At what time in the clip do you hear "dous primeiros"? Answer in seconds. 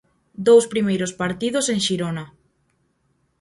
0.47-1.11